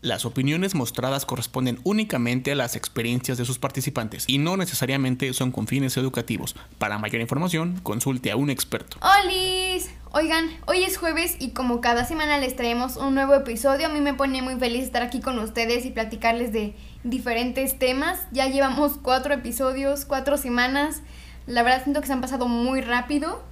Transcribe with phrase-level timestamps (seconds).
[0.00, 5.50] Las opiniones mostradas corresponden únicamente a las experiencias de sus participantes y no necesariamente son
[5.50, 6.54] con fines educativos.
[6.78, 8.98] Para mayor información, consulte a un experto.
[9.00, 9.90] ¡Holis!
[10.12, 14.00] Oigan, hoy es jueves y como cada semana les traemos un nuevo episodio, a mí
[14.00, 18.20] me pone muy feliz estar aquí con ustedes y platicarles de diferentes temas.
[18.30, 21.02] Ya llevamos cuatro episodios, cuatro semanas.
[21.48, 23.42] La verdad siento que se han pasado muy rápido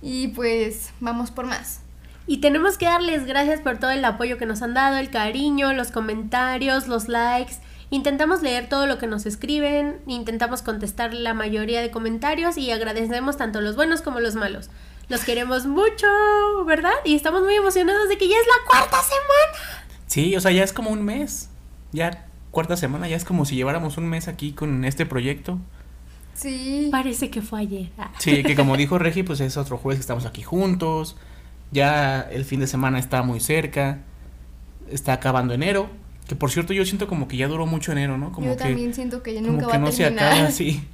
[0.00, 1.80] y pues vamos por más.
[2.26, 5.72] Y tenemos que darles gracias por todo el apoyo que nos han dado, el cariño,
[5.72, 7.54] los comentarios, los likes.
[7.90, 13.36] Intentamos leer todo lo que nos escriben, intentamos contestar la mayoría de comentarios y agradecemos
[13.36, 14.70] tanto los buenos como los malos.
[15.08, 16.06] Los queremos mucho,
[16.66, 16.94] ¿verdad?
[17.04, 19.86] Y estamos muy emocionados de que ya es la cuarta semana.
[20.08, 21.48] Sí, o sea, ya es como un mes.
[21.92, 25.60] Ya cuarta semana, ya es como si lleváramos un mes aquí con este proyecto.
[26.34, 26.88] Sí.
[26.90, 27.90] Parece que fue ayer.
[28.18, 31.16] Sí, que como dijo Regi, pues es otro jueves que estamos aquí juntos.
[31.72, 34.00] Ya el fin de semana está muy cerca.
[34.90, 35.88] Está acabando enero.
[36.28, 38.32] Que por cierto, yo siento como que ya duró mucho enero, ¿no?
[38.32, 40.32] Como Yo que, también siento que ya como nunca que va no a se terminar.
[40.32, 40.84] acaba, sí.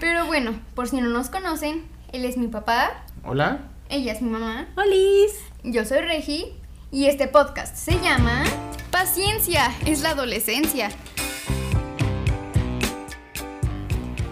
[0.00, 3.58] Pero bueno, por si no nos conocen, él es mi papá, Hola.
[3.90, 5.32] ella es mi mamá, ¡Holis!
[5.64, 6.46] yo soy Regi
[6.90, 8.42] y este podcast se llama
[8.90, 10.88] Paciencia, es la adolescencia.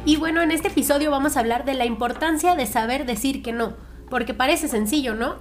[0.05, 3.53] Y bueno, en este episodio vamos a hablar de la importancia de saber decir que
[3.53, 3.75] no.
[4.13, 5.37] Porque parece sencillo, ¿no?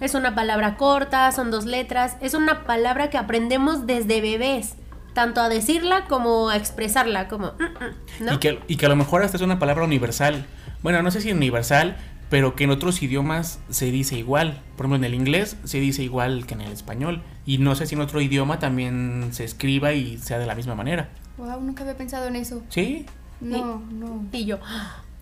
[0.00, 4.76] Es una palabra corta, son dos letras, es una palabra que aprendemos desde bebés,
[5.12, 8.32] tanto a decirla como a expresarla, como, mm, mm, ¿no?
[8.34, 10.46] Y, que, y que a lo mejor hasta es una palabra universal.
[10.84, 11.96] Bueno, no sé si universal,
[12.30, 14.62] pero que en otros idiomas se dice igual.
[14.76, 17.22] Por ejemplo, en el inglés se dice igual que en el español.
[17.44, 20.76] Y no sé si en otro idioma también se escriba y sea de la misma
[20.76, 21.08] manera.
[21.38, 22.62] Wow, nunca había pensado en eso.
[22.68, 23.04] ¿Sí?
[23.40, 24.24] No, no.
[24.30, 24.60] Y yo,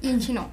[0.02, 0.48] Y en chino.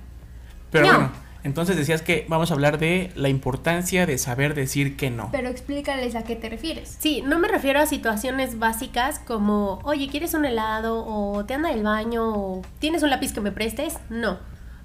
[0.72, 0.94] Pero No.
[0.94, 1.12] bueno,
[1.48, 5.30] entonces decías que vamos a hablar de la importancia de saber decir que no.
[5.32, 6.96] Pero explícales a qué te refieres.
[7.00, 11.04] sí, no me refiero a situaciones básicas como, oye, ¿quieres un helado?
[11.08, 12.24] o te anda el baño?
[12.36, 13.98] o ¿tienes un lápiz que me prestes?
[14.10, 14.38] No,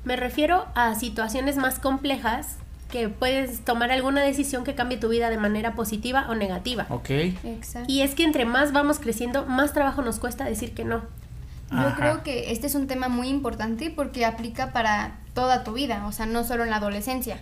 [0.04, 2.56] me refiero a situaciones más complejas
[2.90, 6.86] que puedes tomar alguna decisión que cambie tu vida de manera positiva o negativa.
[6.90, 7.10] Ok.
[7.10, 7.90] Exacto.
[7.90, 11.02] Y es que entre más vamos creciendo, más trabajo nos cuesta decir que no.
[11.70, 11.96] Yo Ajá.
[11.96, 16.12] creo que este es un tema muy importante porque aplica para toda tu vida, o
[16.12, 17.40] sea, no solo en la adolescencia.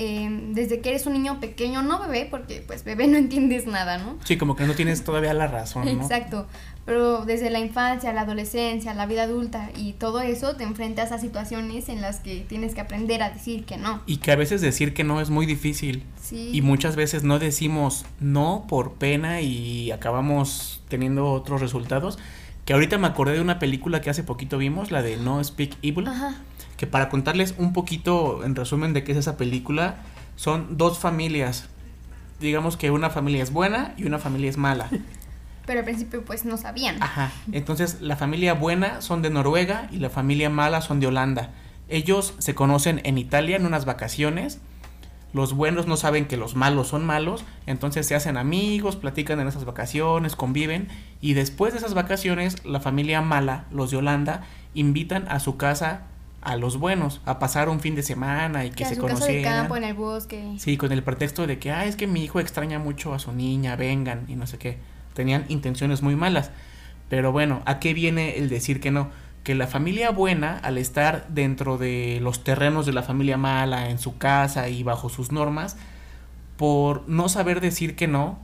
[0.00, 3.98] Eh, desde que eres un niño pequeño, no bebé, porque pues bebé no entiendes nada,
[3.98, 4.16] ¿no?
[4.24, 5.90] Sí, como que no tienes todavía la razón, ¿no?
[6.02, 6.46] Exacto,
[6.88, 11.18] pero desde la infancia, la adolescencia, la vida adulta y todo eso te enfrentas a
[11.18, 14.00] situaciones en las que tienes que aprender a decir que no.
[14.06, 16.04] Y que a veces decir que no es muy difícil.
[16.18, 16.48] Sí.
[16.50, 22.18] Y muchas veces no decimos no por pena y acabamos teniendo otros resultados.
[22.64, 25.76] Que ahorita me acordé de una película que hace poquito vimos, la de No Speak
[25.82, 26.06] Evil.
[26.06, 26.36] Ajá.
[26.78, 29.96] Que para contarles un poquito en resumen de qué es esa película,
[30.36, 31.68] son dos familias.
[32.40, 34.88] Digamos que una familia es buena y una familia es mala.
[35.66, 37.02] Pero al principio pues no sabían.
[37.02, 37.30] Ajá.
[37.52, 41.50] Entonces la familia buena son de Noruega y la familia mala son de Holanda.
[41.90, 44.60] Ellos se conocen en Italia en unas vacaciones.
[45.34, 49.48] Los buenos no saben que los malos son malos, entonces se hacen amigos, platican en
[49.48, 50.88] esas vacaciones, conviven
[51.20, 56.06] y después de esas vacaciones la familia mala, los de Holanda, invitan a su casa
[56.40, 59.62] a los buenos a pasar un fin de semana y que, se conocieran.
[59.62, 60.54] campo en el bosque.
[60.58, 63.32] Sí, con el pretexto de que, ah, es que mi hijo extraña mucho a su
[63.32, 64.78] niña, vengan y no sé qué.
[65.14, 66.50] Tenían intenciones muy malas.
[67.08, 69.10] Pero bueno, ¿a qué viene el decir que no?
[69.42, 73.98] Que la familia buena, al estar dentro de los terrenos de la familia mala, en
[73.98, 75.76] su casa y bajo sus normas,
[76.56, 78.38] por no saber decir que no,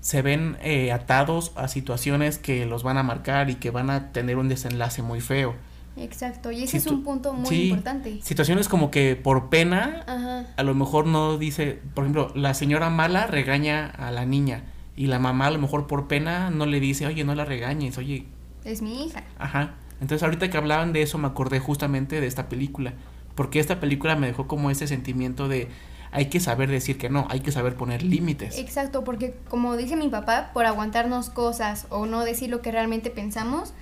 [0.00, 4.12] se ven eh, atados a situaciones que los van a marcar y que van a
[4.12, 5.54] tener un desenlace muy feo.
[5.96, 8.20] Exacto, y ese es un punto muy sí, importante.
[8.22, 10.46] Situaciones como que por pena Ajá.
[10.56, 14.64] a lo mejor no dice, por ejemplo, la señora mala regaña a la niña
[14.96, 17.96] y la mamá a lo mejor por pena no le dice, oye, no la regañes,
[17.98, 18.26] oye,
[18.64, 19.22] Es mi hija.
[19.38, 19.74] ajá.
[20.00, 22.94] Entonces ahorita que hablaban de eso me acordé justamente de esta película,
[23.36, 25.68] porque esta película me dejó como ese sentimiento de
[26.10, 28.58] hay que saber decir que no, hay que saber poner límites.
[28.58, 33.10] Exacto, porque como dice mi papá, por aguantarnos cosas o no decir lo que realmente
[33.10, 33.74] pensamos,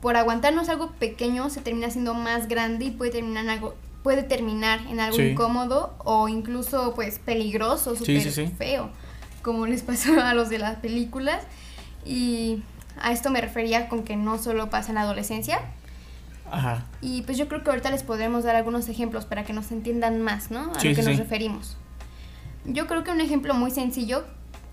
[0.00, 4.22] por aguantarnos algo pequeño se termina siendo más grande y puede terminar en algo puede
[4.22, 5.22] terminar en algo Sí.
[5.30, 8.46] incómodo o incluso pues peligroso, súper sí, sí.
[8.56, 8.90] feo,
[9.42, 11.42] como les pasó a los de las películas.
[12.06, 12.62] Y
[13.02, 15.60] a esto me refería con que no solo pasa en la adolescencia.
[16.50, 16.86] Ajá.
[17.02, 20.22] Y pues yo creo que ahorita les podremos dar algunos ejemplos para que nos entiendan
[20.22, 20.60] más, ¿no?
[20.72, 21.76] A lo que nos referimos.
[22.64, 24.24] Yo creo que un ejemplo muy sencillo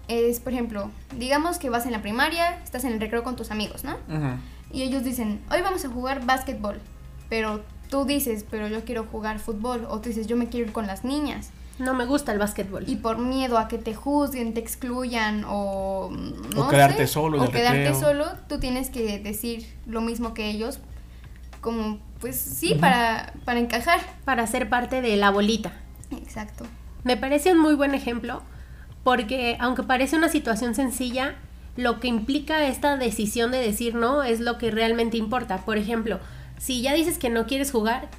[0.07, 3.51] es, por ejemplo, digamos que vas en la primaria, estás en el recreo con tus
[3.51, 3.98] amigos, ¿no?
[4.07, 4.38] Ajá.
[4.75, 6.81] Y ellos dicen, hoy vamos a jugar básquetbol.
[7.30, 9.88] Pero tú dices, pero yo quiero jugar fútbol.
[9.89, 11.51] O tú dices, yo me quiero ir con las niñas.
[11.80, 12.83] No me gusta el básquetbol.
[12.86, 16.12] Y por miedo a que te juzguen, te excluyan o...
[16.54, 18.00] No O quedarte sé, solo O quedarte recreo.
[18.00, 20.80] solo, tú tienes que decir lo mismo que ellos.
[21.62, 24.01] Como, pues sí, para, para encajar.
[24.25, 25.71] Para ser parte de la bolita.
[26.12, 26.66] Exacto.
[27.06, 28.42] Me parece un muy buen ejemplo
[29.06, 31.36] porque aunque parece una situación sencilla,
[31.75, 35.57] lo que implica esta decisión de decir no es lo que realmente importa.
[35.66, 36.19] Por ejemplo,
[36.57, 38.10] si ya dices que no quieres jugar,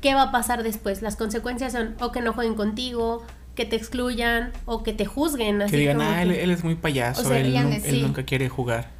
[0.00, 1.02] ¿qué va a pasar después?
[1.02, 3.22] Las consecuencias son o que no jueguen contigo,
[3.54, 5.62] que te excluyan o que te juzguen.
[5.62, 7.54] Así que digan, como ah, que- él, él es muy payaso, O él,
[8.02, 8.90] nunca quiere jugar.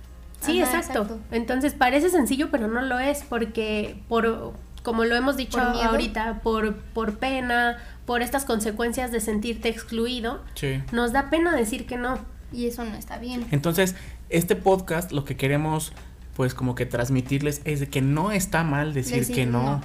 [0.41, 1.03] Sí, Ajá, exacto.
[1.03, 1.21] exacto.
[1.33, 4.53] Entonces parece sencillo, pero no lo es porque por
[4.83, 7.77] como lo hemos dicho Por ahorita, por por pena,
[8.07, 10.81] por estas consecuencias de sentirte excluido, Sí.
[10.93, 12.19] nos da pena decir que no.
[12.53, 13.47] Y eso no está bien.
[13.51, 13.95] Entonces,
[14.31, 15.93] este podcast lo que queremos
[16.39, 19.63] pues como que transmitirles es de que no está mal decir, Decir que no.
[19.63, 19.81] no.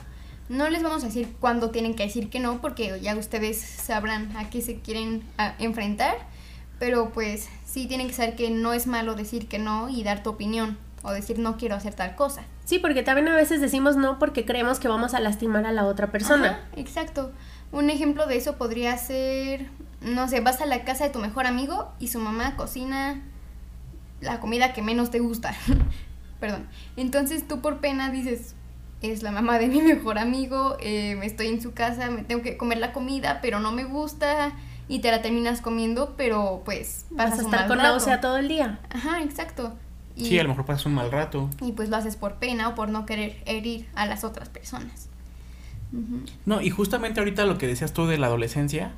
[0.50, 4.38] No les vamos a decir cuándo tienen que decir que no, porque ya ustedes sabrán
[4.38, 6.16] a qué se quieren a, enfrentar.
[6.78, 10.22] Pero pues sí tienen que saber que no es malo decir que no y dar
[10.22, 10.78] tu opinión.
[11.02, 12.44] O decir no quiero hacer tal cosa.
[12.66, 15.86] Sí, porque también a veces decimos no porque creemos que vamos a lastimar a la
[15.86, 16.50] otra persona.
[16.50, 17.32] Ajá, exacto.
[17.74, 19.68] Un ejemplo de eso podría ser,
[20.02, 23.22] no sé, vas a la casa de tu mejor amigo y su mamá cocina
[24.22, 25.54] la comida que menos te gusta.
[26.40, 26.68] Perdón.
[26.98, 28.56] Entonces tú por pena dices,
[29.02, 32.58] es la mamá de mi mejor amigo, eh, estoy en su casa, me tengo que
[32.58, 34.52] comer la comida, pero no me gusta
[34.88, 38.06] y te la terminas comiendo, pero pues Vas a estar con rato.
[38.22, 38.80] todo el día.
[38.92, 39.74] Ajá, exacto.
[40.16, 41.50] Y, Sí, a lo mejor pasas un mal rato.
[41.62, 45.10] y pues lo haces por pena o por no querer herir a las otras personas.
[46.46, 48.94] No, y justamente ahorita lo que decías tú de la adolescencia,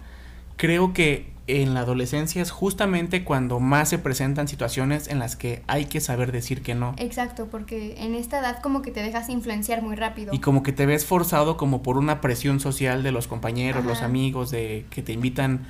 [0.57, 5.61] creo que en la adolescencia es justamente cuando más se presentan situaciones en las que
[5.67, 6.95] hay que saber decir que no.
[6.97, 10.33] Exacto, porque en esta edad como que te dejas influenciar muy rápido.
[10.33, 14.01] Y como que te ves forzado como por una presión social de los compañeros, los
[14.01, 15.65] amigos, de que te invitan,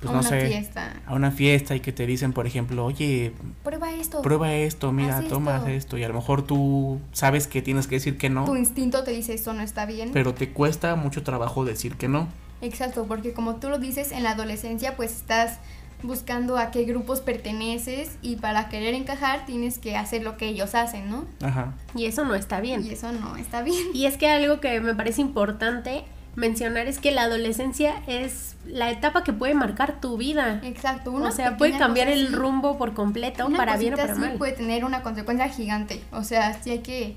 [0.00, 0.92] pues a no una sé, fiesta.
[1.06, 3.32] a una fiesta y que te dicen, por ejemplo, oye,
[3.64, 4.22] Prueba esto.
[4.22, 5.68] prueba esto, mira, Haz toma esto.
[5.68, 5.98] esto.
[5.98, 9.10] Y a lo mejor tú sabes que tienes que decir que no, Tu instinto te
[9.12, 10.10] dice esto no está bien.
[10.12, 12.28] pero te cuesta mucho trabajo decir que no.
[12.62, 15.58] Exacto, porque como tú lo dices, en la adolescencia pues estás
[16.02, 20.74] buscando a qué grupos perteneces y para querer encajar tienes que hacer lo que ellos
[20.74, 21.24] hacen, ¿no?
[21.42, 21.72] Ajá.
[21.94, 22.84] Y eso no está bien.
[22.84, 23.82] Y eso no está bien.
[23.94, 26.04] Y es que algo que me parece importante
[26.36, 30.60] mencionar es que la adolescencia es la etapa que puede marcar tu vida.
[30.62, 31.10] Exacto.
[31.12, 34.12] Una o sea, puede cambiar el así, rumbo por completo, una para bien o para
[34.12, 34.32] así mal.
[34.34, 36.02] puede tener una consecuencia gigante.
[36.12, 37.16] O sea, sí hay que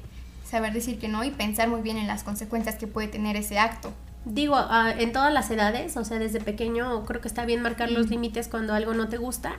[0.50, 3.60] saber decir que no y pensar muy bien en las consecuencias que puede tener ese
[3.60, 3.94] acto.
[4.26, 7.92] Digo, ah, en todas las edades, o sea, desde pequeño creo que está bien marcar
[7.92, 9.54] los límites cuando algo no te gusta,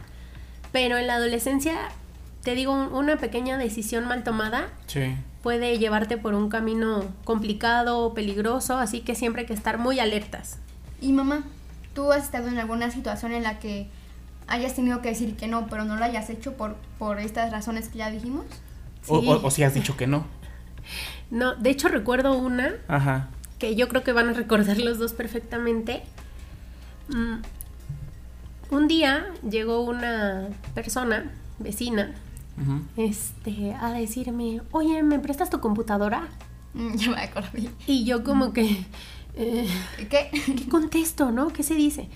[0.73, 1.77] pero en la adolescencia,
[2.43, 5.15] te digo, un- una pequeña decisión mal tomada Sí.
[5.43, 9.99] Puede llevarte por un camino complicado o peligroso, así que siempre hay que estar muy
[10.01, 10.59] alertas.
[11.01, 11.45] Y mamá,
[11.95, 13.89] ¿tú has estado en alguna situación en la que
[14.47, 17.89] hayas tenido que decir que no, pero no lo hayas hecho por, por estas razones
[17.89, 18.45] que ya dijimos?
[19.09, 19.29] O, Sí.
[19.29, 20.27] o- o si has dicho que no.
[21.31, 23.29] No, de hecho recuerdo una Ajá.
[23.61, 26.03] que yo creo que van a recordar los dos perfectamente.
[27.09, 27.37] Mm,
[28.75, 32.13] un día llegó una persona, vecina,
[32.97, 36.29] Este, a decirme, oye, ¿me prestas tu computadora?
[36.75, 37.71] Mm, ya me acordé.
[37.87, 38.85] Y yo como que,
[39.35, 39.69] eh,
[40.11, 40.31] ¿Qué?
[40.33, 41.49] ¿qué contesto, no?
[41.49, 42.09] ¿Qué se dice?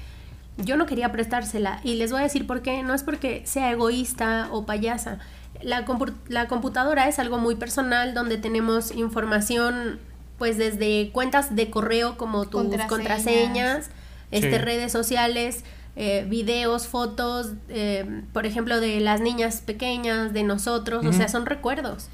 [0.57, 2.83] Yo no quería prestársela y les voy a decir por qué.
[2.83, 5.19] No es porque sea egoísta o payasa.
[5.63, 9.99] La, compu- la computadora es algo muy personal donde tenemos información
[10.39, 12.89] pues desde cuentas de correo como tus Contraseñas.
[12.89, 13.91] contraseñas,
[14.33, 14.59] este, Sí.
[14.59, 15.65] redes sociales,
[15.97, 21.47] eh, videos, fotos, eh, por ejemplo, de las niñas pequeñas, de nosotros, o sea, son
[21.47, 22.09] recuerdos.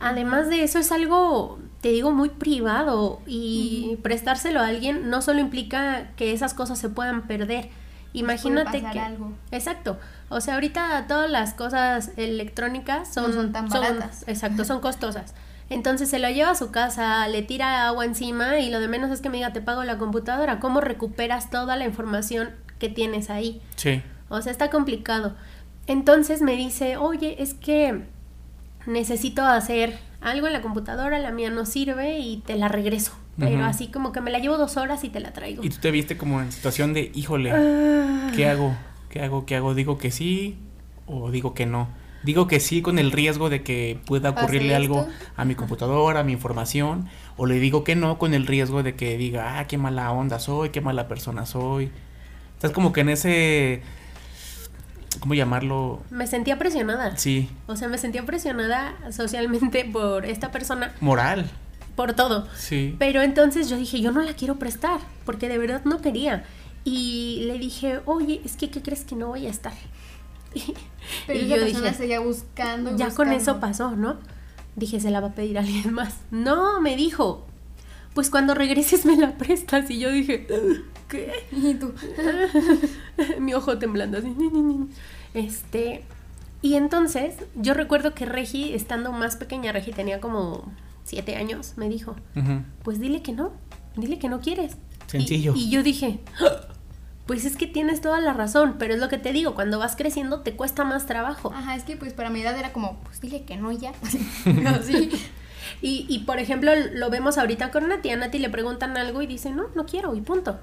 [0.00, 5.40] Además de eso es algo, te digo, muy privado y prestárselo a alguien no solo
[5.40, 7.68] implica que esas cosas se puedan perder.
[8.12, 9.00] Imagínate pasar que...
[9.00, 9.32] algo.
[9.50, 9.98] Exacto.
[10.28, 14.24] O sea, ahorita todas las cosas electrónicas son, No son tan baratas.
[14.26, 15.34] Exacto, son costosas.
[15.70, 19.10] Entonces se lo lleva a su casa, le tira agua encima y lo de menos
[19.10, 20.60] es que me diga, te pago la computadora.
[20.60, 23.60] ¿Cómo recuperas toda la información que tienes ahí?
[23.76, 24.02] Sí.
[24.28, 25.34] O sea, está complicado.
[25.86, 28.02] Entonces me dice, oye, es que
[28.86, 33.12] necesito hacer algo en la computadora, la mía no sirve y te la regreso.
[33.38, 35.62] Pero así como que me la llevo dos horas y te la traigo.
[35.62, 38.32] Y tú te viste como en situación de, híjole, Ah.
[38.34, 38.74] ¿qué hago?
[39.10, 39.46] ¿Qué hago?
[39.46, 39.74] ¿Qué hago?
[39.76, 40.56] ¿Digo que sí
[41.06, 41.88] o digo que no?
[42.24, 45.06] Digo que sí con el riesgo de que pueda ¿Pase ocurrirle algo
[45.36, 48.96] a mi computadora, a mi información, o le digo que no con el riesgo de
[48.96, 51.92] que diga, ah, qué mala onda soy, qué mala persona soy.
[52.58, 53.82] Estás como que en ese,
[55.20, 56.02] ¿cómo llamarlo?
[56.10, 57.16] Me sentía presionada.
[57.16, 61.48] Sí, O sea, me sentía presionada socialmente por esta persona, moral.
[61.94, 62.48] por todo.
[62.56, 62.96] Sí.
[62.98, 66.44] Pero entonces yo dije, yo no la quiero prestar, porque de verdad no quería.
[66.84, 69.74] Y le dije, oye, es que, ¿qué crees que no voy a estar?
[71.28, 72.92] Pero y esa yo persona dije, seguía buscando.
[72.94, 74.16] y ya con eso pasó, ¿no?
[74.74, 76.16] Dije, se la va a pedir a alguien más.
[76.32, 77.46] No, me dijo,
[78.14, 79.90] pues cuando regreses me la prestas.
[79.90, 80.46] Y yo dije,
[81.08, 81.32] ¿qué?
[81.52, 81.92] Y tú,
[83.40, 84.32] Mi ojo temblando así.
[85.34, 86.04] Este.
[86.60, 90.72] Y entonces, yo recuerdo que Regi, estando más pequeña, Regi tenía como
[91.04, 92.16] siete años, me dijo,
[92.82, 93.52] pues dile que no,
[93.96, 94.76] dile que no quieres.
[95.06, 95.54] Sencillo.
[95.54, 96.68] Y, y yo dije, "Ah,
[97.26, 99.94] pues es que tienes toda la razón, pero es lo que te digo, cuando vas
[99.96, 101.52] creciendo te cuesta más trabajo.
[101.54, 103.92] ajá, es que pues para mi edad era como, pues dile que no ya.
[104.66, 105.10] Así.
[105.82, 108.10] Y, y por ejemplo, lo vemos ahorita con Nati.
[108.10, 110.58] A Nati le preguntan algo y dice, no, no quiero, y punto.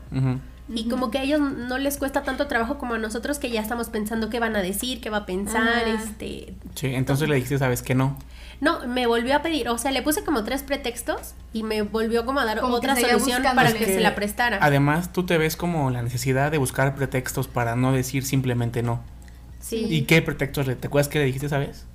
[0.67, 3.61] Y como que a ellos no les cuesta tanto trabajo como a nosotros que ya
[3.61, 6.01] estamos pensando qué van a decir, qué va a pensar, Ah.
[6.03, 6.55] este...
[6.73, 8.17] Sí, entonces le dijiste, sabes que no.
[8.61, 12.25] No, me volvió a pedir, o sea, le puse como tres pretextos y me volvió
[12.25, 14.57] como a dar Como otra solución para que se la prestara.
[14.61, 19.01] Además, tú te ves como la necesidad de buscar pretextos para no decir simplemente no.
[19.59, 19.85] Sí.
[19.89, 21.85] ¿Y qué pretextos le te acuerdas que le dijiste, sabes?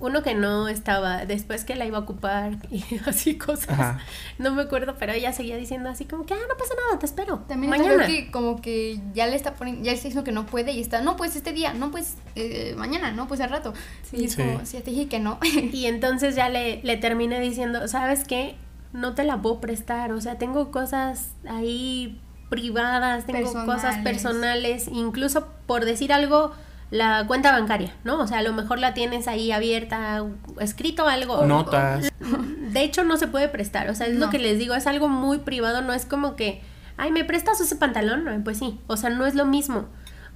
[0.00, 3.70] Uno que no estaba, después que la iba a ocupar y así cosas.
[3.70, 4.00] Ajá.
[4.38, 7.06] No me acuerdo, pero ella seguía diciendo así como que, ah, no pasa nada, te
[7.06, 7.38] espero.
[7.46, 8.06] También Mañana.
[8.06, 10.80] que como que ya le está poniendo, ya le está diciendo que no puede y
[10.80, 13.72] está, no, pues este día, no, pues eh, mañana, no, pues al rato.
[14.12, 14.42] y es Sí.
[14.42, 15.38] como, si ya te dije que no.
[15.72, 18.56] Y entonces ya le, le terminé diciendo, ¿sabes qué?
[18.92, 22.20] No te la puedo prestar, o sea, tengo cosas ahí
[22.50, 26.52] privadas, tengo cosas personales, incluso por decir algo,
[26.94, 28.20] la cuenta bancaria, ¿no?
[28.20, 30.24] O sea, a lo mejor la tienes ahí abierta,
[30.60, 31.44] escrito algo.
[31.44, 32.12] Notas.
[32.20, 35.08] De hecho, no se puede prestar, o sea, es lo que les digo, es algo
[35.08, 36.62] muy privado, no es como que,
[36.96, 38.24] ay, ¿me prestas ese pantalón?
[38.24, 39.86] No, pues sí, o sea, no es lo mismo.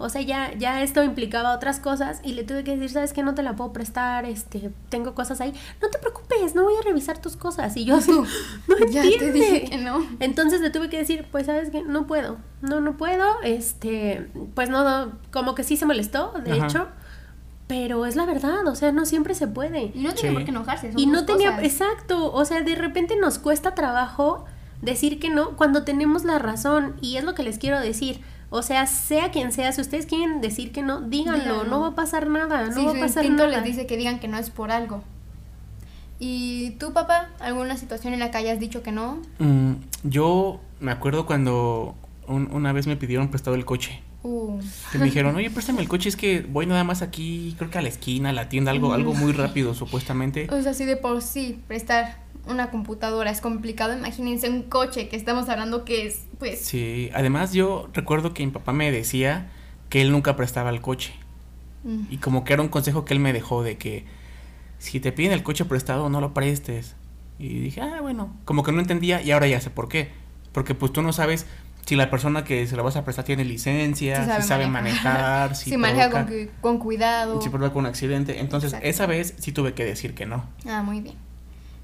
[0.01, 3.23] O sea, ya, ya esto implicaba otras cosas y le tuve que decir, ¿sabes qué?
[3.25, 5.53] No te la puedo prestar, este, tengo cosas ahí.
[5.83, 7.77] No te preocupes, no voy a revisar tus cosas.
[7.77, 8.13] Y yo así,
[8.69, 9.33] no ya te entiende.
[9.33, 10.07] dije que no.
[10.21, 11.83] Entonces le tuve que decir, pues, ¿sabes qué?
[11.83, 16.53] No puedo, no, no puedo, este, pues no, no, como que sí se molestó, de
[16.53, 16.67] Ajá.
[16.67, 16.89] hecho,
[17.67, 19.91] pero es la verdad, o sea, no siempre se puede.
[19.95, 20.35] Y no tiene Sí.
[20.35, 20.93] por qué enojarse.
[20.93, 21.65] son Y no tenía, cosas.
[21.65, 24.45] exacto, o sea, de repente nos cuesta trabajo
[24.81, 28.21] decir que no cuando tenemos la razón y es lo que les quiero decir.
[28.51, 31.65] O sea, sea quien sea, si ustedes quieren decir que no, díganlo, Díganlo.
[31.65, 33.57] no va a pasar nada, no Sí, va a pasar instinto nada.
[33.59, 35.03] les dice que digan que no es por algo.
[36.19, 39.21] ¿Y tú, papá, alguna situación en la que hayas dicho que no?
[39.39, 39.73] Mm,
[40.05, 41.95] yo me acuerdo cuando
[42.27, 44.01] un- una vez me pidieron prestado el coche.
[44.23, 44.59] Uh,
[44.91, 47.79] Que me dijeron, oye, préstame el coche, es que voy nada más aquí, creo que
[47.79, 50.49] a la esquina, a la tienda, algo, algo muy rápido, supuestamente.
[50.51, 55.17] o sea, si de por sí prestar una computadora es complicado, imagínense un coche que
[55.17, 59.51] estamos hablando que es, pues, Sí, además yo recuerdo que mi papá me decía
[59.89, 61.13] que él nunca prestaba el coche.
[61.85, 64.05] mm, Y como que era un consejo que él me dejó de que
[64.79, 66.97] si te piden el coche prestado, no lo prestes.
[67.39, 70.11] Y dije, ah, bueno, como que no entendía y ahora ya sé por qué.
[70.53, 71.47] Porque pues tú no sabes
[71.89, 75.57] si la persona que se la vas a prestar tiene licencia, Si si sabe manejar.
[75.57, 77.41] si, si maneja provoca- con, con cuidado.
[77.41, 78.41] si provoca un accidente.
[78.41, 78.89] Entonces, Exacto.
[78.89, 80.45] esa vez sí tuve que decir que no.
[80.69, 81.17] Ah, muy bien.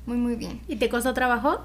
[0.07, 0.61] Muy, muy bien.
[0.69, 1.61] ¿Y te costó trabajo?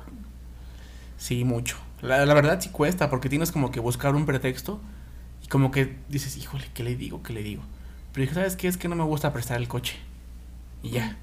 [1.18, 1.78] Sí, mucho.
[2.02, 4.80] La, la verdad sí cuesta porque tienes como que buscar un pretexto
[5.44, 7.22] y como que dices, híjole, ¿qué le digo?
[7.24, 7.64] ¿Qué le digo?
[8.14, 8.68] Pero dije, ¿sabes qué?
[8.70, 9.98] Es que no me gusta prestar el coche.
[10.82, 11.18] Y ya.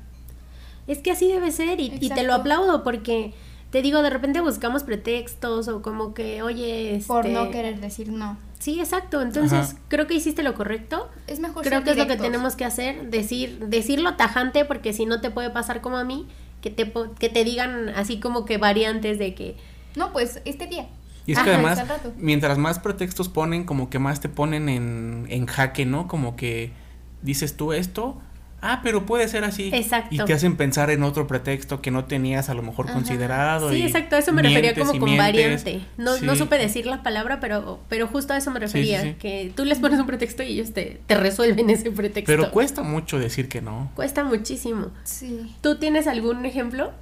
[0.86, 3.32] Es que así debe ser y, y te lo aplaudo porque
[3.76, 8.10] te digo, de repente buscamos pretextos o como que, oye, Por este, no querer decir
[8.10, 8.38] no.
[8.58, 9.20] Sí, exacto.
[9.20, 9.78] Entonces, Ajá.
[9.88, 11.10] creo que hiciste lo correcto.
[11.26, 14.94] Es mejor Creo ser que es lo que tenemos que hacer, decir, decirlo tajante, porque
[14.94, 16.26] si no te puede pasar como a mí,
[16.62, 19.58] que te, que te digan así como que variantes de que,
[19.94, 20.88] No, pues este día.
[21.26, 21.82] Y es que Ajá, además,
[22.16, 26.08] mientras más pretextos ponen, como que más te ponen en, en jaque, ¿no?
[26.08, 26.72] Como que
[27.20, 28.22] dices tú esto,
[28.60, 29.70] ah, pero puede ser así.
[29.72, 30.14] Exacto.
[30.14, 32.94] Y te hacen pensar en otro pretexto que no tenías a lo mejor Ajá.
[32.94, 33.70] considerado.
[33.70, 35.18] sí, y exacto, a eso me refería como con mientes.
[35.18, 35.80] variante.
[35.96, 39.14] No, no supe decir la palabra, pero, pero justo a eso me sí, refería, sí.
[39.18, 42.32] que tú les pones un pretexto y ellos te, te resuelven ese pretexto.
[42.32, 43.90] Pero cuesta mucho decir que no.
[43.94, 44.90] Cuesta muchísimo.
[45.04, 45.54] Sí.
[45.60, 46.92] ¿Tú tienes algún ejemplo?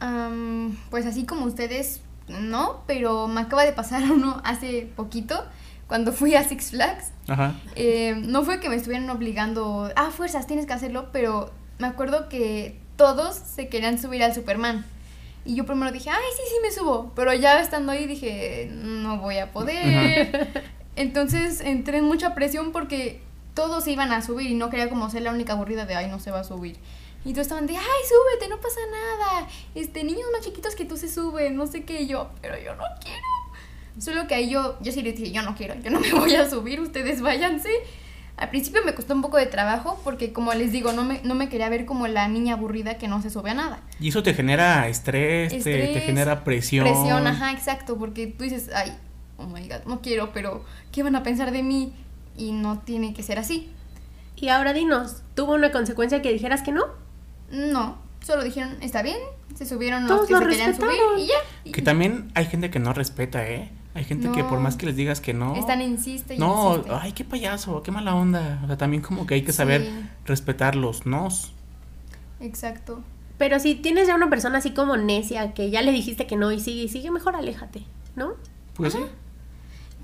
[0.00, 5.44] Am, pues así como ustedes, no, pero me acaba de pasar uno hace poquito,
[5.88, 7.10] cuando fui a Six Flags.
[7.26, 7.54] Ajá.
[7.74, 12.28] Eh, no fue que me estuvieran obligando, ah, fuerzas, tienes que hacerlo, pero me acuerdo
[12.28, 14.84] que todos se querían subir al Superman.
[15.44, 17.12] Y yo primero dije, ay, sí, sí me subo.
[17.16, 20.74] Pero ya estando ahí dije, no voy a poder.
[20.96, 23.22] Entonces entré en mucha presión porque
[23.54, 26.08] todos se iban a subir y no quería como ser la única aburrida de, ay,
[26.08, 26.76] no se va a subir.
[27.24, 29.48] Y todos estaban de, ay, súbete, no pasa nada.
[29.74, 32.02] Este, niños más chiquitos que tú se suben, no sé qué.
[32.02, 33.37] Y yo, pero yo no quiero.
[33.98, 36.34] Solo que ahí yo, yo sí les dije, yo no quiero, yo no me voy
[36.34, 37.70] a subir, ustedes váyanse.
[38.36, 41.34] Al principio me costó un poco de trabajo porque como les digo, no me, no
[41.34, 43.80] me quería ver como la niña aburrida que no se sube a nada.
[43.98, 46.84] Y eso te genera estrés, te- Te, Estrés, genera presión.
[46.84, 48.96] Presión, ajá, exacto, porque tú dices, ay,
[49.38, 51.92] oh my god, no quiero, pero ¿qué van a pensar de mí?
[52.36, 53.68] Y no tiene que ser así.
[54.36, 56.84] Y ahora dinos, ¿tuvo una consecuencia que dijeras que no?
[57.50, 59.18] No, solo dijeron, está bien,
[59.56, 61.18] se subieron los Todos que lo se querían subir respetaron.
[61.18, 61.72] y ya.
[61.72, 63.72] Que también hay gente que no respeta, ¿eh?
[63.98, 65.56] Hay gente que por más que les digas que no...
[65.56, 66.92] Están insiste y No, insiste.
[67.00, 68.60] ay, qué payaso, qué mala onda.
[68.62, 69.90] O sea, también como que hay que saber Sí.
[70.24, 71.52] respetar los nos.
[72.40, 73.02] Exacto.
[73.38, 76.50] Pero si tienes ya una persona así como necia, que ya le dijiste que no
[76.52, 77.82] y sigue y sigue, mejor aléjate,
[78.16, 78.30] ¿no?
[78.74, 79.00] Pues sí.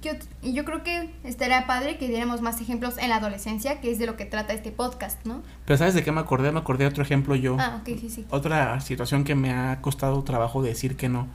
[0.02, 3.90] Yo, y yo creo que estaría padre que diéramos más ejemplos en la adolescencia, que
[3.90, 5.42] es de lo que trata este podcast, ¿no?
[5.64, 6.52] Pero ¿sabes de qué me acordé?
[6.52, 7.56] Me acordé de otro ejemplo yo.
[7.58, 8.26] Ah, ok, sí, sí.
[8.30, 11.26] Otra situación que me ha costado trabajo decir que no.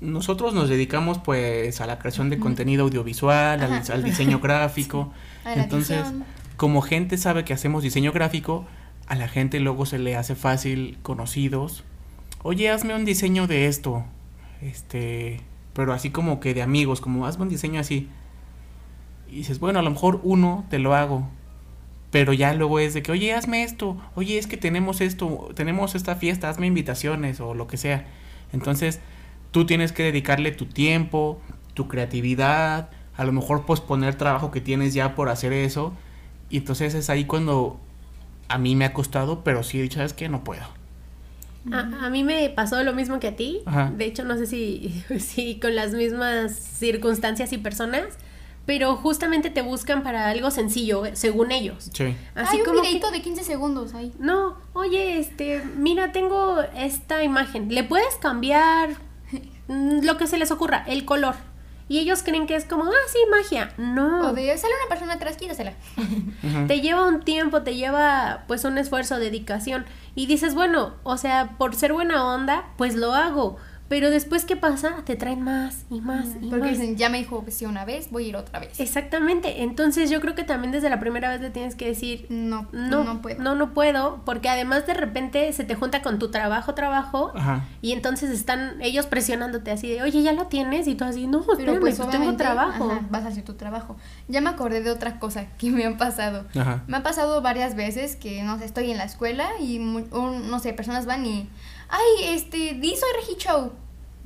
[0.00, 5.12] Nosotros nos dedicamos pues a la creación de contenido audiovisual, al, diseño gráfico.
[5.44, 6.24] Entonces, edición.
[6.56, 8.66] como gente sabe que hacemos diseño gráfico,
[9.08, 11.82] a la gente luego se le hace fácil, conocidos.
[12.42, 14.04] Oye, hazme un diseño de esto.
[14.60, 15.40] Este,
[15.72, 18.08] pero así como que de amigos, como hazme un diseño así.
[19.28, 21.28] Y dices, bueno, a lo mejor uno te lo hago.
[22.10, 23.96] Pero ya luego es de que, oye, hazme esto.
[24.14, 28.06] Oye, es que tenemos esto, tenemos esta fiesta, hazme invitaciones o lo que sea.
[28.52, 29.00] Entonces,
[29.50, 31.40] tú tienes que dedicarle tu tiempo,
[31.74, 35.92] tu creatividad, a lo mejor posponer trabajo que tienes ya por hacer eso.
[36.50, 37.78] Y entonces es ahí cuando
[38.48, 40.28] a mí me ha costado, pero sí he dicho, ¿sabes qué?
[40.28, 40.62] No puedo.
[41.72, 43.60] A, a mí me pasó lo mismo que a ti.
[43.66, 43.92] Ajá.
[43.96, 48.04] De hecho, no sé si, si con las mismas circunstancias y personas,
[48.64, 51.90] pero justamente te buscan para algo sencillo, según ellos.
[51.92, 52.14] Sí.
[52.34, 54.12] Así Hay un como que- videito de 15 segundos ahí.
[54.18, 57.74] No, oye, este, mira, tengo esta imagen.
[57.74, 58.90] ¿Le puedes cambiar
[59.68, 61.34] lo que se les ocurra, el color?
[61.90, 63.72] Y ellos creen que es como, ah, sí, magia.
[63.78, 64.28] No.
[64.28, 65.72] O de, sale una persona atrás, quítasela.
[66.66, 69.86] Te lleva un tiempo, te lleva pues un esfuerzo, dedicación.
[70.14, 73.56] Y dices, bueno, o sea, por ser buena onda, pues lo hago.
[73.88, 74.96] Pero después, ¿qué pasa?
[75.06, 76.70] Te traen más y más y Porque más.
[76.78, 78.78] dicen, ya me dijo que sí una vez, voy a ir otra vez.
[78.80, 79.62] Exactamente.
[79.62, 83.02] Entonces yo creo que también desde la primera vez le tienes que decir, No, no,
[83.04, 83.42] no puedo.
[83.42, 87.64] no, no puedo, porque además de repente se te junta con tu trabajo, trabajo, Ajá.
[87.80, 91.40] y entonces están ellos presionándote así de, oye, ya lo tienes, y tú así, no,
[91.40, 92.90] Pero espérame, pues pues tengo trabajo.
[92.92, 93.96] ajá, vas a hacer tu trabajo.
[94.28, 96.44] Ya me acordé de otra cosa que me ha pasado.
[96.58, 96.84] Ajá.
[96.88, 100.58] Me ha pasado varias veces que, no sé, estoy en la escuela y, un- no
[100.58, 101.48] sé, personas van y,
[101.88, 103.72] ay, este, di soy Regi Show.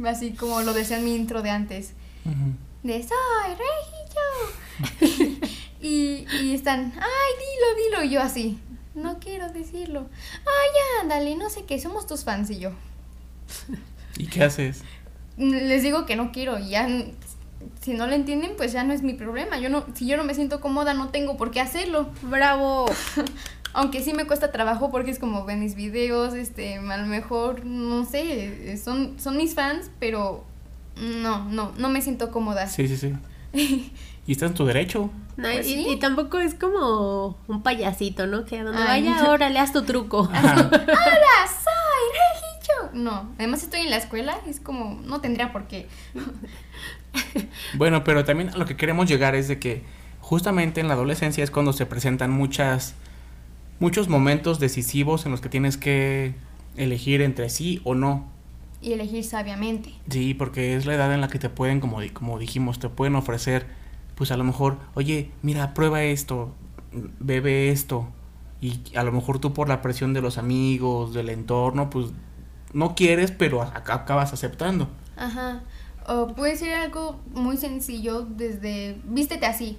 [0.07, 1.93] Así como lo decía en mi intro de antes.
[2.83, 5.39] De soy Regi Show.
[5.81, 8.05] y, y están, ay, dilo, dilo.
[8.05, 8.59] Y yo así,
[8.95, 10.09] no quiero decirlo.
[10.41, 12.51] Ay, ándale, no sé qué, somos tus fans.
[12.51, 12.73] Y yo,
[14.17, 14.83] ¿Y qué haces?
[15.39, 16.87] les digo que no quiero y ya
[17.81, 20.25] si no lo entienden pues ya no es mi problema yo no si yo no
[20.25, 22.85] me siento cómoda no tengo por qué hacerlo Bravo.
[23.75, 27.65] aunque sí me cuesta trabajo porque es como ven mis videos este a lo mejor
[27.65, 30.45] no sé son son mis fans pero
[30.97, 33.15] no no no me siento cómoda Sí, sí, sí.
[34.25, 35.11] Y está en tu derecho.
[35.37, 35.87] No, Pues y, sí.
[35.89, 38.45] y tampoco es como un payasito, ¿no?
[38.45, 39.31] Que a donde Ay, vaya, no.
[39.31, 40.21] ahora le haz tu truco.
[40.31, 40.31] Hola
[40.71, 45.89] soy Regi Show no además estoy en la escuela es como no tendría por qué
[47.75, 49.83] Bueno, pero también a lo que queremos llegar es de que
[50.21, 52.95] justamente en la adolescencia es cuando se presentan muchas
[53.83, 56.37] muchos momentos decisivos en los que tienes que
[56.77, 58.31] elegir entre sí o no.
[58.81, 62.39] y elegir sabiamente Sí, porque es la edad en la que te pueden, como, como
[62.39, 63.67] dijimos, te pueden ofrecer,
[64.15, 66.55] pues a lo mejor, oye, mira, prueba esto,
[67.19, 68.09] bebe esto.
[68.61, 72.07] Y a lo mejor tú por la presión de los amigos, del entorno, pues
[72.73, 74.89] no quieres, pero acabas aceptando.
[75.17, 75.63] Ajá.
[76.07, 79.79] O puede ser algo muy sencillo desde vístete así.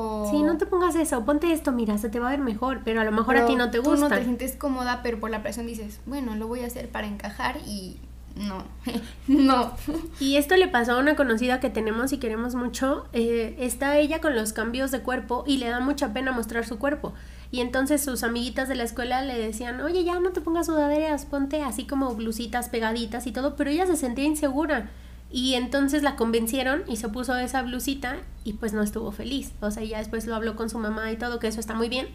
[0.00, 2.82] O Sí, no te pongas eso, ponte esto, mira, se te va a ver mejor,
[2.84, 4.08] pero a lo mejor a pero ti no te Tú gusta.
[4.08, 7.08] no te sientes cómoda, pero por la presión dices, bueno, lo voy a hacer para
[7.08, 7.96] encajar y
[8.36, 8.62] no.
[9.26, 9.72] no.
[10.20, 13.06] Y esto le pasó a una conocida que tenemos y queremos mucho.
[13.12, 16.78] eh, está ella con los cambios de cuerpo y le da mucha pena mostrar su
[16.78, 17.12] cuerpo.
[17.50, 21.24] Y entonces sus amiguitas de la escuela le decían, oye, ya no te pongas sudaderas,
[21.24, 24.90] ponte así como blusitas pegaditas y todo, pero ella se sentía insegura.
[25.30, 29.52] Y entonces la convencieron y se puso esa blusita y pues no estuvo feliz.
[29.60, 31.88] O sea, ya después lo habló con su mamá y todo, que eso está muy
[31.88, 32.06] bien.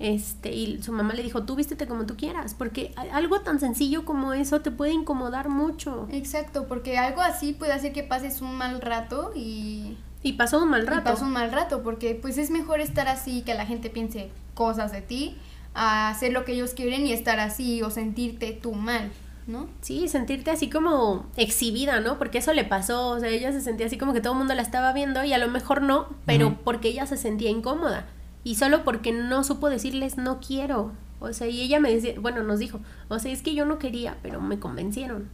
[0.00, 4.04] Este, y su mamá le dijo, tú vístete como tú quieras, porque algo tan sencillo
[4.04, 6.08] como eso te puede incomodar mucho.
[6.12, 10.70] Exacto, porque algo así puede hacer que pases un mal rato y, Y pasó un
[10.70, 11.04] mal y rato.
[11.04, 14.92] pasas un mal rato, porque pues es mejor estar así que la gente piense cosas
[14.92, 15.36] de ti
[15.74, 19.10] a hacer lo que ellos quieren y estar así o sentirte tú mal,
[19.48, 19.66] ¿no?
[19.80, 22.18] Sí, sentirte así como exhibida, ¿no?
[22.18, 24.54] Porque eso le pasó, o sea, ella se sentía así como que todo el mundo
[24.54, 28.06] la estaba viendo y a lo mejor no, pero porque ella se sentía incómoda
[28.44, 30.92] y solo porque no supo decirles no quiero.
[31.20, 33.78] O sea, y ella me decía, bueno, nos dijo, o sea, es que yo no
[33.78, 35.28] quería, pero me convencieron.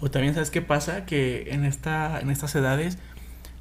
[0.00, 1.06] O también, ¿sabes qué pasa?
[1.06, 2.98] Que en, esta, en estas edades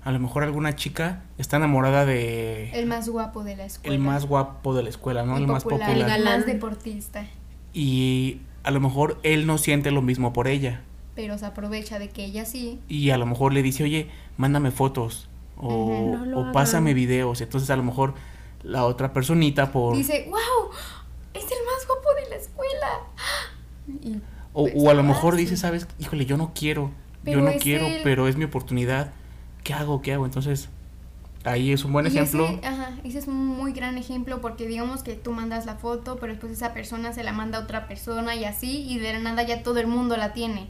[0.03, 3.95] A lo mejor alguna chica está enamorada de El más guapo de la escuela.
[3.95, 5.37] el más guapo de la escuela, ¿no?
[5.37, 5.91] el El más popular.
[5.91, 6.39] El galán.
[6.39, 7.25] más deportista.
[7.73, 10.81] Y a lo mejor él no siente lo mismo por ella.
[11.15, 12.79] Pero se aprovecha de que ella sí.
[12.87, 15.29] Y a lo mejor le dice, oye, mándame fotos.
[15.57, 16.17] O.
[16.25, 17.41] No o pásame videos.
[17.41, 18.15] Entonces a lo mejor
[18.63, 19.95] la otra personita por...
[19.95, 20.71] Dice, wow,
[21.33, 22.99] es el más guapo de la escuela.
[24.01, 24.21] Y,
[24.53, 25.41] o, pues, o a lo ah, mejor sí.
[25.41, 26.91] dice, sabes, híjole, yo no quiero.
[27.23, 28.01] Pero yo no quiero, él.
[28.03, 29.13] pero es mi oportunidad.
[29.63, 30.01] ¿Qué hago?
[30.01, 30.25] ¿Qué hago?
[30.25, 30.69] Entonces,
[31.43, 32.45] ahí es un buen Y ejemplo.
[32.45, 36.17] Ese, ajá, ese es un muy gran ejemplo porque digamos que tú mandas la foto,
[36.17, 39.19] pero después esa persona se la manda a otra persona y así, y de la
[39.19, 40.67] nada ya todo el mundo la tiene.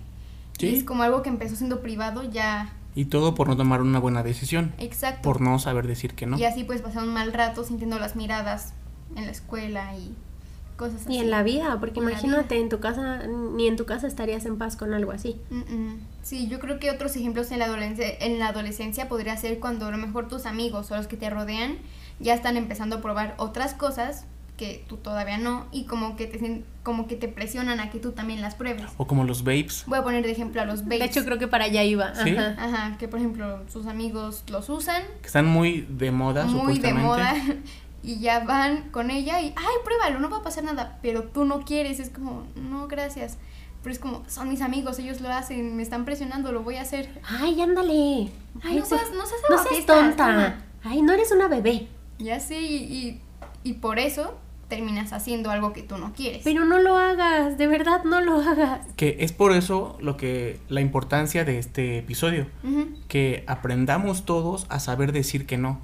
[0.57, 0.67] Sí.
[0.67, 2.73] Y es como algo que empezó siendo privado, ya.
[2.95, 4.73] Y todo por no tomar una buena decisión.
[4.77, 5.21] Exacto.
[5.23, 6.37] Por no saber decir que no.
[6.37, 8.73] Y así pues pasar un mal rato sintiendo las miradas
[9.15, 10.15] en la escuela y
[10.75, 11.13] cosas así.
[11.13, 14.45] Y en la vida, porque En imagínate, en tu casa, ni en tu casa estarías
[14.45, 15.39] en paz con algo así.
[15.49, 15.99] Mm, mm.
[16.21, 19.87] Sí, yo creo que otros ejemplos en la, adolescencia, en la adolescencia podría ser cuando
[19.87, 21.77] a lo mejor tus amigos o los que te rodean
[22.19, 24.25] ya están empezando a probar otras cosas
[24.57, 28.11] que tú todavía no y como que te como que te presionan a que tú
[28.11, 28.85] también las pruebes.
[28.97, 29.83] O como los babes.
[29.87, 30.99] Voy a poner de ejemplo a los babes.
[30.99, 32.13] De hecho, creo que para allá iba.
[32.13, 32.35] ¿Sí?
[32.35, 32.55] Ajá.
[32.59, 36.59] Ajá, que por ejemplo sus amigos los usan Que están muy de moda, muy de
[36.59, 37.03] supuestamente.
[37.03, 37.35] moda
[38.03, 41.45] y ya van con ella y ay pruébalo no va a pasar nada pero tú
[41.45, 43.37] no quieres es como no gracias
[43.81, 46.81] pero es como son mis amigos ellos lo hacen me están presionando lo voy a
[46.81, 48.29] hacer Ay, ándale.
[48.63, 50.15] Ay, no seas- no seas no seas tonta.
[50.27, 50.63] toma.
[50.83, 51.87] Ay, no eres una bebé.
[52.19, 53.21] ya sé y, y,
[53.63, 54.35] y por eso
[54.67, 58.39] terminas haciendo algo que tú no quieres Pero no lo hagas, de verdad no lo
[58.41, 58.79] hagas.
[58.95, 62.47] Que es por eso lo que la importancia de este episodio.
[63.07, 65.79] Que aprendamos todos a saber decir que no.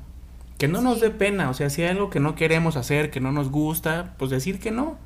[0.60, 1.02] Que no nos Sí.
[1.06, 1.50] dé pena.
[1.50, 4.60] O sea, si hay algo que no queremos hacer, que no nos gusta, pues decir
[4.60, 4.98] que no.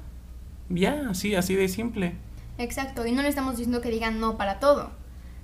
[0.70, 2.16] Ya, así, así de simple.
[2.58, 4.92] exacto y no le estamos diciendo que digan no para todo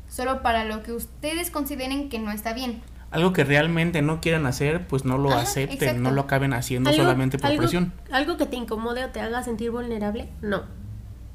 [0.07, 4.45] solo para lo que ustedes consideren que no está bien Algo que realmente no quieran
[4.45, 6.01] hacer, pues no lo Ajá, acepten, exacto.
[6.01, 7.91] no lo acaben haciendo Algo- solamente por algo- presión.
[8.11, 10.61] Algo que te incomode o te haga sentir vulnerable, no.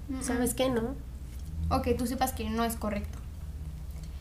[0.09, 0.69] Mm, ¿Sabes qué?
[0.71, 0.95] No.
[1.71, 3.19] o que tú sepas que no es correcto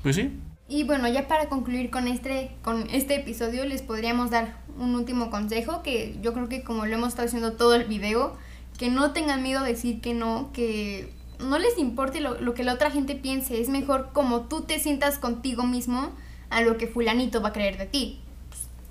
[0.01, 0.39] Pues sí.
[0.69, 5.29] Y bueno, ya para concluir con este, con este episodio, les podríamos dar un último
[5.29, 8.35] consejo que yo creo que como lo hemos estado haciendo todo el video,
[8.77, 12.63] que no tengan miedo a decir que no, que no les importe lo, lo que
[12.63, 16.11] la otra gente piense, es mejor como tú te sientas contigo mismo
[16.49, 18.19] a lo que fulanito va a creer de ti.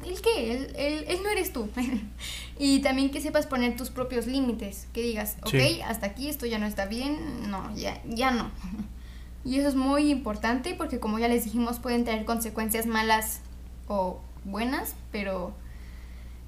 [0.05, 0.53] ¿El qué?
[0.53, 1.69] Él, él- él no eres tú.
[2.59, 5.81] y también que sepas poner tus propios límites, que digas, ok, Sí.
[5.83, 8.51] hasta aquí esto ya no está bien, no, ya, ya no.
[9.45, 13.41] Y eso es muy importante porque como ya les dijimos pueden traer consecuencias malas
[13.89, 15.53] o buenas, pero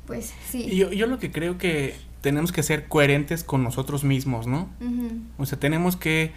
[0.06, 0.66] pues sí.
[0.70, 4.68] Y yo, yo lo que creo que tenemos que ser coherentes con nosotros mismos, ¿no?
[4.80, 6.32] Ujú, O sea, tenemos que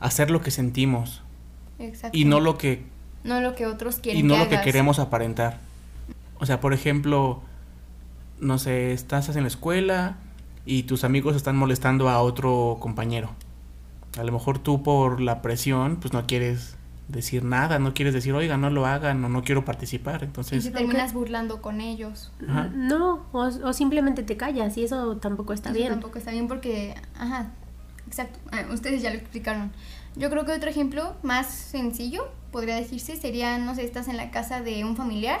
[0.00, 1.22] hacer lo que sentimos
[1.78, 2.16] Exacto.
[2.16, 2.84] y no lo que
[3.22, 5.58] No lo que otros quieren y no que lo que queremos aparentar.
[6.38, 7.42] O sea, por ejemplo,
[8.38, 10.16] no sé, estás en la escuela
[10.66, 13.30] y tus amigos están molestando a otro compañero.
[14.18, 16.76] A lo mejor tú por la presión, pues no quieres
[17.08, 20.22] decir nada, no quieres decir, oiga, no lo hagan o no quiero participar.
[20.22, 22.32] Y Entonces, te terminas burlando con ellos.
[22.48, 22.70] Ajá.
[22.74, 25.90] No, o, o simplemente te callas y eso tampoco está Eso bien.
[25.90, 27.50] Tampoco está bien porque, ajá,
[28.06, 29.72] exacto, ah, ustedes ya lo explicaron.
[30.16, 34.30] Yo creo que otro ejemplo más sencillo, podría decirse, sería, no sé, estás en la
[34.30, 35.40] casa de un familiar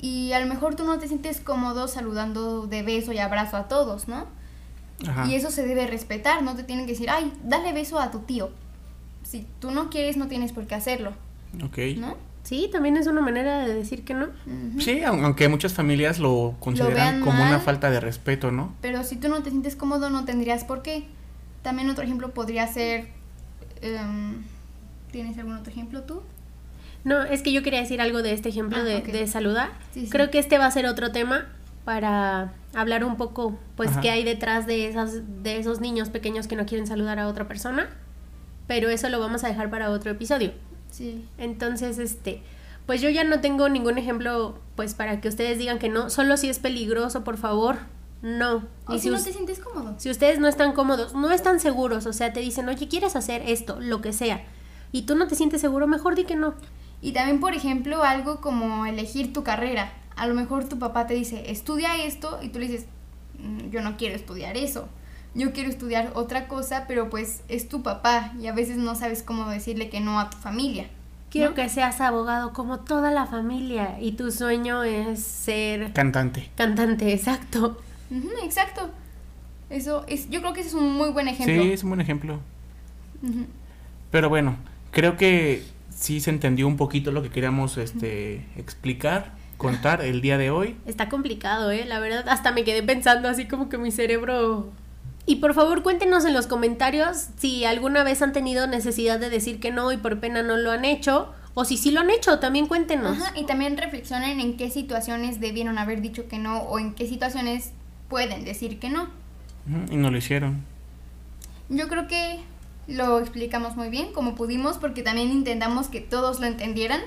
[0.00, 3.68] y a lo mejor tú no te sientes cómodo saludando de beso y abrazo a
[3.68, 4.26] todos, ¿no?
[5.06, 5.26] Ajá.
[5.26, 8.20] Y eso se debe respetar, no te tienen que decir, ay, dale beso a tu
[8.20, 8.50] tío.
[9.22, 11.12] Si tú no quieres, no tienes por qué hacerlo,
[11.64, 11.78] Ok.
[11.96, 12.16] ¿no?
[12.42, 14.26] Sí, también es una manera de decir que no.
[14.26, 14.80] Ujú.
[14.80, 17.60] Sí, aun- aunque muchas familias lo consideran vean como una mal.
[17.62, 18.74] falta de respeto, ¿no?
[18.82, 21.06] Pero si tú no te sientes cómodo, no tendrías por qué.
[21.62, 23.08] También otro ejemplo podría ser...
[23.80, 24.42] em,
[25.10, 26.20] ¿Tienes algún otro ejemplo tú?
[27.04, 29.06] No, es que yo quería decir algo de este ejemplo Ah, de, ok.
[29.06, 29.70] de saludar.
[29.92, 30.10] Sí, sí.
[30.10, 31.46] Creo que este va a ser otro tema
[31.86, 34.00] para hablar un poco, pues, Ajá.
[34.00, 37.46] qué hay detrás de, esas, de esos niños pequeños que no quieren saludar a otra
[37.48, 37.88] persona.
[38.66, 40.52] Pero eso lo vamos a dejar para otro episodio.
[40.90, 41.26] Sí.
[41.38, 42.42] Entonces, este,
[42.86, 46.08] pues yo ya no tengo ningún ejemplo, pues, para que ustedes digan que no.
[46.10, 47.76] Solo si es peligroso, por favor,
[48.22, 48.64] no.
[48.86, 49.94] O Y si no te sientes cómodo.
[49.98, 53.42] si ustedes no están cómodos, no están seguros, o sea, te dicen, oye, ¿quieres hacer
[53.46, 53.78] esto?
[53.80, 54.42] Lo que sea.
[54.92, 56.54] Y tú no te sientes seguro, mejor di que no.
[57.02, 59.92] Y también, por ejemplo, algo como elegir tu carrera.
[60.16, 62.86] A lo mejor tu papá te dice, estudia esto, y tú le dices,
[63.38, 64.88] "Mm, yo no quiero estudiar eso.
[65.34, 69.22] Yo quiero estudiar otra cosa, pero pues es tu papá y a veces no sabes
[69.24, 70.86] cómo decirle que no a tu familia.
[71.30, 71.54] Quiero ¿no?
[71.56, 76.50] que seas abogado como toda la familia y tu sueño es ser Cantante.
[76.56, 77.80] cantante, exacto.
[78.44, 78.90] Exacto.
[79.70, 81.60] Eso es, yo creo que ese es un muy buen ejemplo.
[81.64, 82.38] Sí, es un buen ejemplo.
[84.10, 84.56] Pero bueno,
[84.92, 90.38] creo que sí se entendió un poquito lo que queríamos este, explicar, contar el día
[90.38, 90.76] de hoy.
[90.86, 91.84] Está complicado, ¿eh?
[91.84, 94.70] La verdad, hasta me quedé pensando así como que mi cerebro...
[95.26, 99.58] Y por favor cuéntenos en los comentarios si alguna vez han tenido necesidad de decir
[99.58, 101.32] que no y por pena no lo han hecho.
[101.54, 103.16] O si sí lo han hecho, también cuéntenos.
[103.16, 107.06] Ajá, y también reflexionen en qué situaciones debieron haber dicho que no o en qué
[107.06, 107.72] situaciones
[108.08, 109.08] pueden decir que no.
[109.90, 110.64] Y no lo hicieron.
[111.68, 112.40] Yo creo que
[112.86, 117.00] lo explicamos muy bien, como pudimos, porque también intentamos que todos lo entendieran.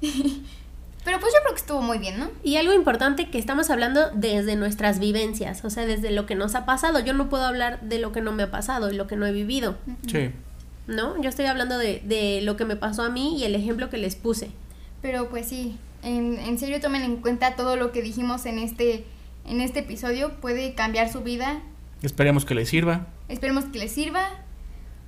[1.04, 2.30] Pero pues yo creo que estuvo muy bien, ¿no?
[2.42, 6.54] Y algo importante que estamos hablando desde nuestras vivencias, o sea, desde lo que nos
[6.54, 7.00] ha pasado.
[7.00, 9.26] Yo no puedo hablar de lo que no me ha pasado y lo que no
[9.26, 10.30] he vivido, Sí.
[10.86, 11.20] ¿no?
[11.22, 13.96] Yo estoy hablando de, de lo que me pasó a mí y el ejemplo que
[13.96, 14.50] les puse.
[15.00, 19.04] Pero pues sí, en, en serio tomen en cuenta todo lo que dijimos en este,
[19.46, 20.32] en este episodio.
[20.40, 21.62] Puede cambiar su vida.
[22.02, 23.06] Esperemos que les sirva.
[23.28, 24.28] Esperemos que les sirva.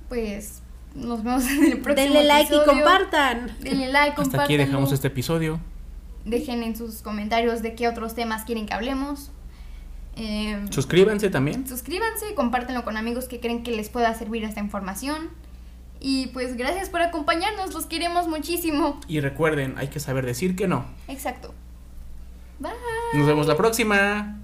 [0.09, 0.61] Pues
[0.95, 3.55] nos vemos en el próximo Denle like y compartan.
[3.61, 5.59] Denle like, Hasta aquí dejamos este episodio.
[6.25, 9.31] Dejen en sus comentarios de qué otros temas quieren que hablemos.
[10.15, 11.67] Eh, Suscríbanse también.
[11.67, 15.29] suscríbanse, compártenlo con amigos que creen que les pueda servir esta información.
[15.99, 18.99] Y pues gracias por acompañarnos, los queremos muchísimo.
[19.07, 20.85] Y recuerden, hay que saber decir que no.
[21.07, 21.53] Exacto.
[22.59, 22.71] Bye.
[23.13, 24.39] Nos vemos la próxima.